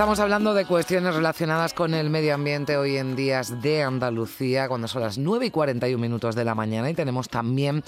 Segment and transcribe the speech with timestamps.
[0.00, 4.88] Estamos hablando de cuestiones relacionadas con el medio ambiente hoy en días de Andalucía, cuando
[4.88, 7.84] son las 9 y 41 minutos de la mañana y tenemos también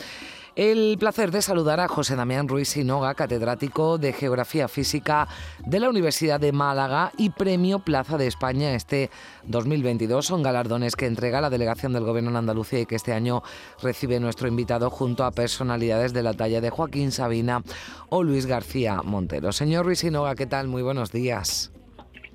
[0.54, 5.26] el placer de saludar a José Damián Ruiz Sinoga, catedrático de Geografía Física
[5.64, 9.08] de la Universidad de Málaga y Premio Plaza de España este
[9.44, 10.26] 2022.
[10.26, 13.42] Son galardones que entrega la delegación del Gobierno en Andalucía y que este año
[13.82, 17.62] recibe nuestro invitado junto a personalidades de la talla de Joaquín Sabina
[18.10, 19.50] o Luis García Montero.
[19.52, 20.68] Señor Ruiz Sinoga, ¿qué tal?
[20.68, 21.72] Muy buenos días.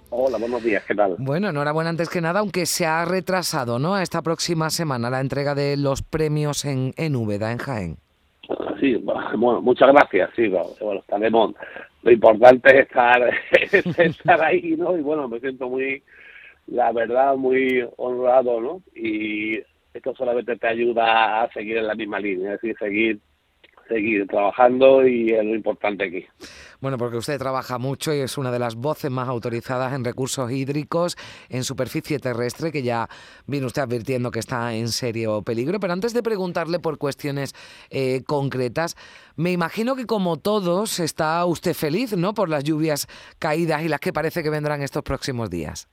[0.09, 1.16] Hola, buenos días, ¿qué tal?
[1.17, 3.95] Bueno, enhorabuena antes que nada, aunque se ha retrasado, ¿no?
[3.95, 7.97] A esta próxima semana la entrega de los premios en, en Úbeda, en Jaén.
[8.80, 11.55] Sí, bueno, muchas gracias, sí, bueno, estaremos.
[12.03, 13.22] Lo importante es estar,
[13.97, 14.97] estar ahí, ¿no?
[14.97, 16.02] Y bueno, me siento muy,
[16.67, 18.81] la verdad, muy honrado, ¿no?
[18.95, 19.58] Y
[19.94, 23.19] esto solamente te ayuda a seguir en la misma línea, es decir, seguir
[23.88, 26.25] seguir trabajando y es lo importante aquí.
[26.80, 30.52] Bueno, porque usted trabaja mucho y es una de las voces más autorizadas en recursos
[30.52, 31.17] hídricos
[31.49, 33.09] en superficie terrestre, que ya
[33.47, 35.80] viene usted advirtiendo que está en serio peligro.
[35.80, 37.55] Pero antes de preguntarle por cuestiones
[37.89, 38.95] eh, concretas,
[39.35, 42.33] me imagino que como todos está usted feliz, ¿no?
[42.33, 43.08] Por las lluvias
[43.39, 45.88] caídas y las que parece que vendrán estos próximos días.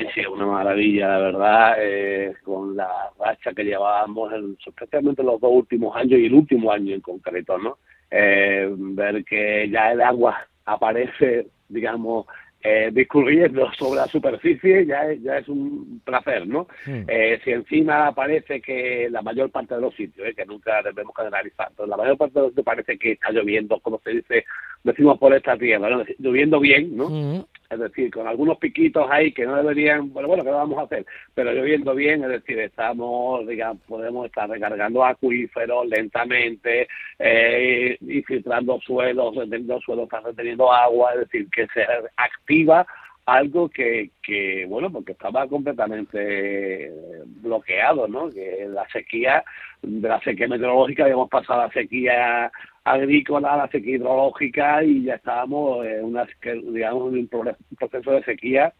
[0.00, 4.32] Sí, sí, una maravilla, la verdad, eh, con la racha que llevábamos,
[4.66, 7.78] especialmente los dos últimos años y el último año en concreto, ¿no?
[8.10, 12.26] Eh, ver que ya el agua aparece, digamos,
[12.62, 16.66] eh, discurriendo sobre la superficie ya es, ya es un placer, ¿no?
[16.86, 21.14] Eh, si encima parece que la mayor parte de los sitios, eh, que nunca debemos
[21.16, 24.44] generalizar, pero la mayor parte de los sitios parece que está lloviendo, como se dice,
[24.82, 26.04] decimos por esta tierra, ¿no?
[26.18, 27.46] lloviendo bien, ¿no?
[27.70, 31.06] Es decir, con algunos piquitos ahí que no deberían, bueno, bueno, ¿qué vamos a hacer?
[31.34, 38.80] Pero lloviendo bien, es decir, estamos, digamos, podemos estar recargando acuíferos lentamente, eh, y filtrando
[38.80, 41.86] suelos, reteniendo suelos, reteniendo agua, es decir, que se
[42.16, 42.84] activa
[43.26, 46.92] algo que, que, bueno, porque estaba completamente
[47.40, 48.28] bloqueado, ¿no?
[48.30, 49.44] Que la sequía,
[49.82, 52.50] de la sequía meteorológica habíamos pasado a la sequía
[52.84, 57.28] agrícola, la sequía hidrológica y ya estábamos en una, digamos, un
[57.78, 58.72] proceso de sequía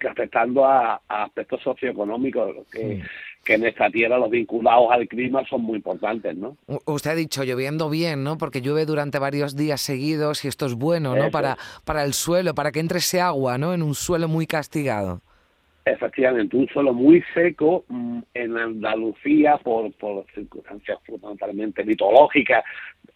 [0.00, 3.02] que afectando a, aspectos socioeconómicos que,
[3.44, 6.56] que en esta tierra los vinculados al clima son muy importantes, ¿no?
[6.86, 8.36] Usted ha dicho lloviendo bien, ¿no?
[8.36, 11.30] Porque llueve durante varios días seguidos y esto es bueno, ¿no?
[11.30, 13.72] Para, para el suelo, para que entre ese agua, ¿no?
[13.72, 15.22] En un suelo muy castigado.
[15.86, 22.64] Efectivamente, un suelo muy seco mm, en Andalucía por, por circunstancias fundamentalmente mitológicas.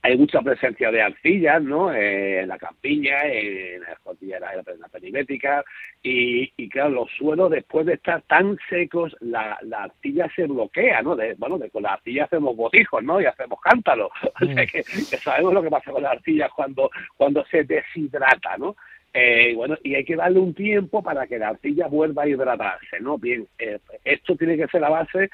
[0.03, 1.93] Hay mucha presencia de arcillas, ¿no?
[1.93, 5.65] Eh, en la campiña, en la cordillera, en la perimétrica.
[6.01, 11.03] Y, y claro, los suelos, después de estar tan secos, la, la arcilla se bloquea,
[11.03, 11.17] ¿no?
[11.17, 13.21] De, bueno, de, con la arcilla hacemos botijos, ¿no?
[13.21, 14.11] Y hacemos cántalos.
[14.41, 18.57] O sea que, que sabemos lo que pasa con la arcilla cuando, cuando se deshidrata,
[18.57, 18.77] ¿no?
[19.13, 23.01] Eh, bueno, y hay que darle un tiempo para que la arcilla vuelva a hidratarse,
[23.01, 23.19] ¿no?
[23.19, 25.31] Bien, eh, esto tiene que ser la base,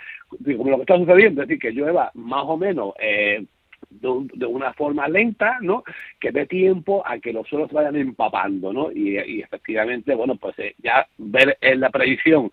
[0.56, 3.44] como lo que está sucediendo, es decir, que llueva más o menos eh,
[3.90, 5.84] de, una forma lenta, ¿no?
[6.18, 8.90] Que dé tiempo a que los suelos vayan empapando, ¿no?
[8.90, 12.50] Y, efectivamente, bueno, pues eh, ya ver en la predicción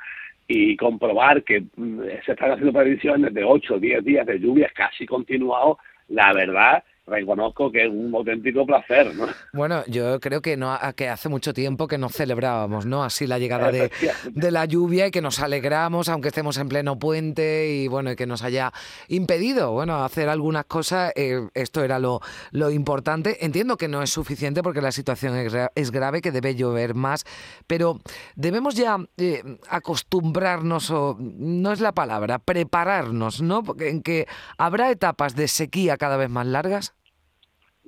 [0.48, 4.74] y comprobar que mm, se están haciendo predicciones de 8 o 10 días de lluvias
[4.74, 5.78] casi continuados,
[6.10, 9.28] la verdad reconozco que es un auténtico placer, ¿no?
[9.52, 13.04] Bueno, yo creo que no que hace mucho tiempo que nos celebrábamos, ¿no?
[13.04, 13.92] Así la llegada de,
[14.32, 18.16] de, la lluvia y que nos alegramos, aunque estemos en pleno puente y bueno, y
[18.16, 18.72] que nos haya
[19.10, 21.12] impedido, bueno, hacer algunas cosas.
[21.16, 22.22] Eh, esto era lo,
[22.52, 23.46] lo importante.
[23.46, 27.26] Entiendo que no es suficiente porque la situación es, es grave, que debe llover más,
[27.68, 28.00] pero
[28.36, 33.64] debemos ya eh, acostumbrarnos, o no es la palabra, prepararnos, ¿no?
[33.64, 34.26] Porque en que
[34.58, 36.93] habrá etapas de sequía cada vez más largas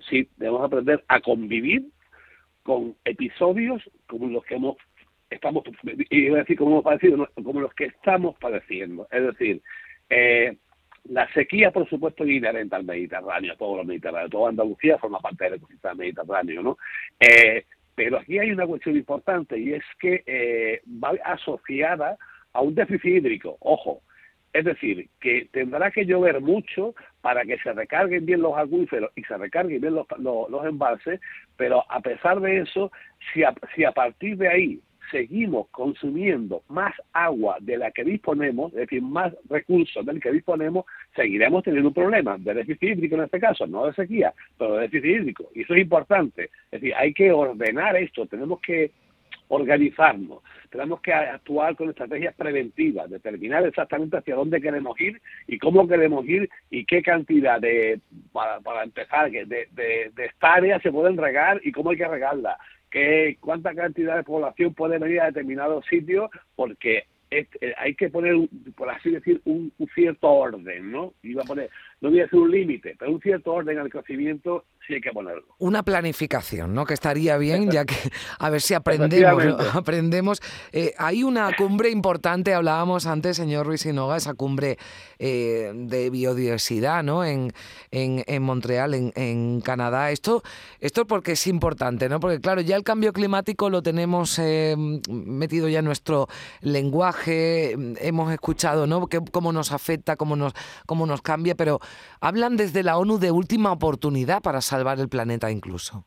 [0.09, 1.85] sí debemos aprender a convivir
[2.63, 4.77] con episodios como los que hemos
[5.29, 5.63] estamos
[6.09, 9.07] y decir como hemos padecido como los que estamos padeciendo.
[9.11, 9.61] Es decir
[10.09, 10.57] eh,
[11.05, 14.29] la sequía por supuesto es inherente al Mediterráneo todo lo Mediterráneo.
[14.29, 16.77] Toda Andalucía forma parte del ecosistema mediterráneo no
[17.19, 17.65] eh,
[17.95, 22.17] pero aquí hay una cuestión importante y es que eh, va asociada
[22.51, 24.01] a un déficit hídrico ojo.
[24.51, 26.95] Es decir, que tendrá que llover mucho
[27.25, 31.19] para que se recarguen bien los acuíferos y se recarguen bien los, los, embalses,
[31.57, 32.91] pero a pesar de eso,
[33.33, 33.41] si
[33.73, 34.79] si a partir de ahí
[35.09, 40.85] seguimos consumiendo más agua de la que disponemos, es decir, más recursos del que disponemos,
[41.15, 44.81] seguiremos teniendo un problema de déficit hídrico en este caso, no de sequía, pero de
[44.81, 45.49] déficit hídrico.
[45.55, 46.51] Y eso es importante.
[46.65, 48.91] Es decir, hay que ordenar esto, tenemos que
[49.47, 55.87] organizarnos, tenemos que actuar con estrategias preventivas, determinar exactamente hacia dónde queremos ir y cómo
[55.87, 57.99] queremos ir y qué cantidad de,
[58.31, 62.57] para, para empezar, de, de, de hectáreas se pueden regar y cómo hay que regarlas
[63.39, 68.35] cuánta cantidad de población puede venir a determinados sitios, porque eh, hay que poner,
[68.75, 71.13] por así decir, un, cierto orden, ¿no?
[71.23, 71.69] Iba a poner,
[72.05, 75.11] no voy a decir un límite, pero un cierto orden al crecimiento sí hay que
[75.11, 75.55] ponerlo.
[75.57, 76.85] Una planificación, ¿no?
[76.85, 77.95] Que estaría bien, ya que
[78.37, 79.43] a ver si aprendemos.
[79.73, 80.39] aprendemos.
[80.71, 84.77] Eh, hay una cumbre importante, hablábamos antes, señor Ruiz Sinoga, esa cumbre
[85.17, 87.25] eh, de biodiversidad, ¿no?
[87.25, 87.51] En,
[87.89, 90.11] en, en Montreal, en, en, Canadá.
[90.11, 90.43] Esto,
[90.79, 92.19] esto porque es importante, ¿no?
[92.19, 94.75] Porque claro, ya el cambio climático lo tenemos eh,
[95.09, 96.27] metido ya en nuestro
[96.61, 99.07] lenguaje, hemos escuchado, ¿no?
[99.07, 100.53] Que, cómo nos afecta, cómo nos,
[100.85, 101.79] cómo nos cambia, pero
[102.19, 106.05] hablan desde la ONU de última oportunidad para salvar el planeta incluso.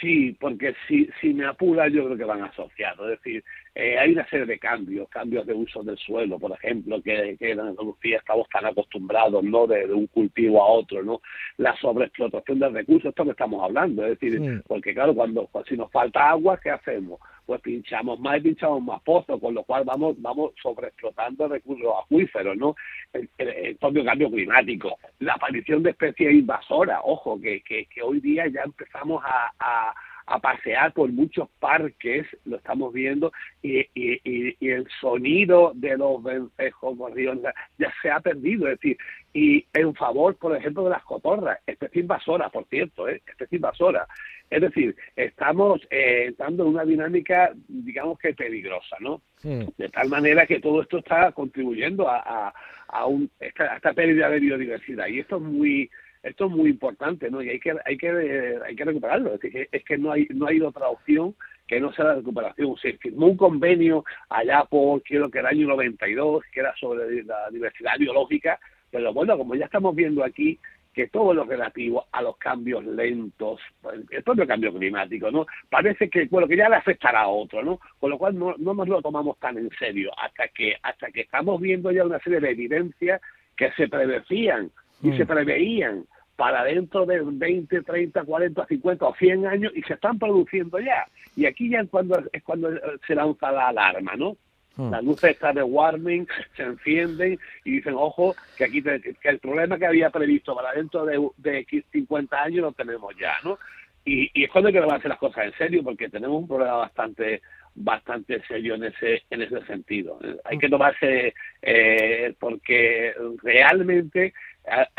[0.00, 3.10] Sí, porque si, si me apura yo creo que van asociados.
[3.10, 3.44] Es decir,
[3.74, 7.52] eh, hay una serie de cambios, cambios de uso del suelo, por ejemplo, que, que
[7.52, 9.66] en Andalucía estamos tan acostumbrados, ¿no?
[9.66, 11.20] De, un cultivo a otro, ¿no?
[11.56, 14.04] La sobreexplotación de recursos, esto que estamos hablando.
[14.04, 17.18] Es decir, porque claro, cuando si nos falta agua, ¿qué hacemos?
[17.46, 22.56] pues pinchamos más y pinchamos más pozos, con lo cual vamos vamos sobreexplotando recursos acuíferos,
[22.56, 22.74] ¿no?
[23.12, 28.48] El, propio cambio climático, la aparición de especies invasoras, ojo, que, que, que hoy día
[28.48, 29.85] ya empezamos a, a
[30.26, 33.32] a pasear por muchos parques, lo estamos viendo,
[33.62, 38.98] y, y, y, el sonido de los vencejos gorriones ya se ha perdido, es decir,
[39.32, 43.22] y en favor, por ejemplo, de las cotorras, especie invasora, por cierto, ¿eh?
[43.26, 44.06] especie invasora.
[44.48, 49.20] Es decir, estamos eh, entrando en una dinámica, digamos que peligrosa, ¿no?
[49.42, 52.52] De tal manera que todo esto está contribuyendo a,
[52.88, 55.06] a, un, esta, esta, pérdida de biodiversidad.
[55.06, 55.90] Y esto es muy
[56.26, 57.42] esto es muy importante, ¿no?
[57.42, 59.34] Y hay que hay que hay que recuperarlo.
[59.34, 61.34] Es, decir, es que no hay no hay otra opción
[61.66, 62.76] que no sea la recuperación.
[62.76, 67.50] Se firmó un convenio allá por, quiero que el año 92, que era sobre la
[67.50, 68.58] diversidad biológica,
[68.90, 70.58] pero bueno, como ya estamos viendo aquí,
[70.94, 73.60] que todo lo relativo a los cambios lentos,
[74.10, 75.46] el propio cambio climático, ¿no?
[75.68, 77.80] Parece que, bueno, que ya le afectará a otro, ¿no?
[78.00, 81.22] Con lo cual no, no nos lo tomamos tan en serio hasta que, hasta que
[81.22, 83.20] estamos viendo ya una serie de evidencias
[83.56, 84.70] que se predecían
[85.02, 85.28] y se mm.
[85.28, 90.78] preveían para dentro de 20, 30, 40, 50 o 100 años y se están produciendo
[90.78, 91.06] ya.
[91.34, 92.70] Y aquí ya es cuando, es cuando
[93.06, 94.36] se lanza la alarma, ¿no?
[94.76, 94.90] Hmm.
[94.90, 99.78] Las luces estas de warming se encienden y dicen, ojo, que aquí que el problema
[99.78, 103.58] que había previsto para dentro de, de 50 años lo tenemos ya, ¿no?
[104.04, 106.76] Y, y es cuando hay que hacer las cosas en serio, porque tenemos un problema
[106.76, 107.40] bastante
[107.76, 110.18] bastante serio en ese en ese sentido.
[110.44, 114.32] Hay que tomarse, eh, porque realmente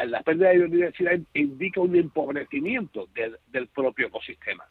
[0.05, 4.65] la pérdida de biodiversidad indica un empobrecimiento del, del propio ecosistema.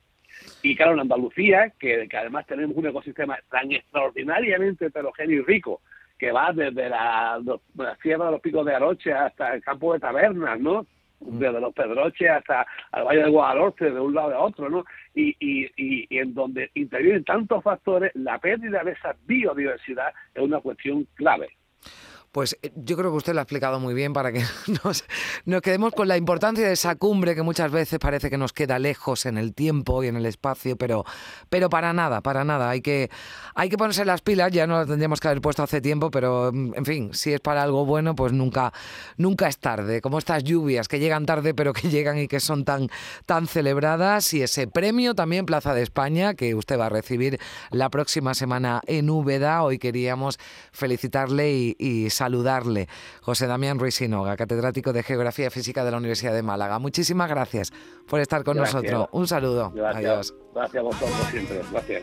[0.62, 5.80] Y claro, en Andalucía, que, además tenemos un ecosistema tan extraordinariamente heterogéneo y rico,
[6.18, 7.40] que va desde la,
[7.76, 10.86] la sierra de los picos de Aroche hasta el campo de tabernas, ¿no?
[11.20, 11.38] Mm.
[11.38, 14.84] Desde los Pedroches hasta el Valle de Guadalhorce, de un lado a otro, ¿no?
[15.14, 20.60] Y, y, y, en donde intervienen tantos factores, la pérdida de esa biodiversidad es una
[20.60, 21.48] cuestión clave.
[22.36, 24.44] Pues eh, yo creo que usted lo ha explicado muy bien para que
[24.84, 25.04] nos,
[25.46, 28.78] nos, quedemos con la importancia de esa cumbre que muchas veces parece que nos queda
[28.78, 31.06] lejos en el tiempo y en el espacio, pero,
[31.48, 32.68] pero para nada, para nada.
[32.68, 33.08] Hay que,
[33.54, 36.50] hay que ponerse las pilas, ya no las tendríamos que haber puesto hace tiempo, pero
[36.52, 38.70] mm, en fin, si es para algo bueno, pues nunca,
[39.16, 40.02] nunca es tarde.
[40.02, 42.90] Como estas lluvias que llegan tarde, pero que llegan y que son tan,
[43.24, 44.34] tan celebradas.
[44.34, 47.40] Y ese premio también, Plaza de España, que usted va a recibir
[47.70, 49.62] la próxima semana en Úbeda.
[49.62, 50.38] Hoy queríamos
[50.70, 52.25] felicitarle y, y saludarle.
[53.22, 56.78] José Damián Ruiz Sinoga, catedrático de Geografía Física de la Universidad de Málaga.
[56.78, 57.72] Muchísimas gracias
[58.06, 59.08] por estar con nosotros.
[59.12, 59.72] Un saludo.
[59.86, 60.34] Adiós.
[60.54, 61.60] Gracias a vosotros siempre.
[61.70, 62.02] Gracias.